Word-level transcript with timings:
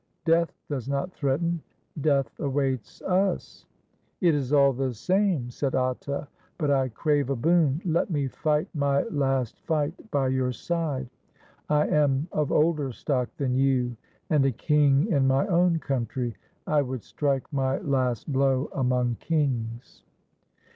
Death 0.25 0.51
does 0.67 0.89
not 0.89 1.13
threaten. 1.13 1.61
Death 2.01 2.31
awaits 2.39 3.03
us." 3.03 3.67
"It 4.19 4.33
is 4.33 4.51
all 4.51 4.73
the 4.73 4.95
same," 4.95 5.51
said 5.51 5.75
Atta. 5.75 6.27
"But 6.57 6.71
I 6.71 6.89
crave 6.89 7.29
a 7.29 7.35
boon. 7.35 7.79
Let 7.85 8.09
me 8.09 8.27
fight 8.27 8.67
my 8.73 9.03
last 9.03 9.59
fight 9.59 9.93
by 10.09 10.29
your 10.29 10.53
side. 10.53 11.07
I 11.69 11.85
am 11.85 12.27
of 12.31 12.51
older 12.51 12.91
stock 12.91 13.29
than 13.37 13.53
you, 13.53 13.95
and 14.31 14.43
a 14.43 14.51
king 14.51 15.05
in 15.05 15.27
my 15.27 15.45
own 15.45 15.77
country. 15.77 16.35
I 16.65 16.81
would 16.81 17.03
strike 17.03 17.53
my 17.53 17.77
last 17.77 18.33
blow 18.33 18.71
among 18.73 19.17
kings." 19.19 20.03